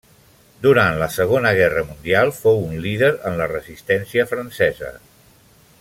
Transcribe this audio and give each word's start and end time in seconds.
Durant 0.61 0.95
la 1.01 1.09
Segona 1.15 1.51
Guerra 1.59 1.83
Mundial, 1.89 2.33
fou 2.39 2.59
un 2.69 2.73
líder 2.87 3.11
en 3.31 3.39
la 3.43 3.49
resistència 3.53 4.27
francesa. 4.33 4.91